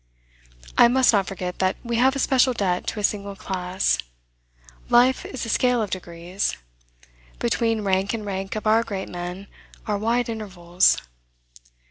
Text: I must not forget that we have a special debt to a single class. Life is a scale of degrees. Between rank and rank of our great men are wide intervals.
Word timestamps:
I 0.79 0.87
must 0.87 1.13
not 1.13 1.27
forget 1.27 1.59
that 1.59 1.75
we 1.83 1.97
have 1.97 2.15
a 2.15 2.17
special 2.17 2.53
debt 2.55 2.87
to 2.87 2.99
a 2.99 3.03
single 3.03 3.35
class. 3.35 3.99
Life 4.89 5.25
is 5.27 5.45
a 5.45 5.49
scale 5.49 5.79
of 5.79 5.91
degrees. 5.91 6.57
Between 7.37 7.81
rank 7.81 8.11
and 8.15 8.25
rank 8.25 8.55
of 8.55 8.65
our 8.65 8.81
great 8.83 9.09
men 9.09 9.45
are 9.85 9.99
wide 9.99 10.27
intervals. 10.27 10.97